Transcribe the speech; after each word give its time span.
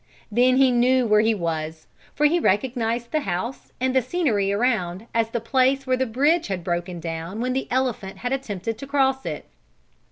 Then 0.31 0.57
he 0.57 0.71
knew 0.71 1.05
where 1.05 1.21
he 1.21 1.35
was 1.35 1.85
for 2.15 2.25
he 2.25 2.39
recognized 2.39 3.11
the 3.11 3.19
house 3.19 3.71
and 3.79 3.95
the 3.95 4.01
scenery 4.01 4.51
around 4.51 5.05
as 5.13 5.29
the 5.29 5.39
place 5.39 5.85
where 5.85 5.95
the 5.95 6.07
bridge 6.07 6.47
had 6.47 6.63
broken 6.63 6.99
down 6.99 7.39
when 7.39 7.53
the 7.53 7.67
elephant 7.69 8.17
had 8.17 8.33
attempted 8.33 8.79
to 8.79 8.87
cross 8.87 9.27
it. 9.27 9.45